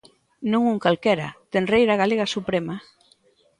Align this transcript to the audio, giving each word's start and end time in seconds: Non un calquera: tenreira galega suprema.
Non 0.51 0.63
un 0.71 0.77
calquera: 0.85 1.29
tenreira 1.53 1.99
galega 2.01 2.31
suprema. 2.35 2.75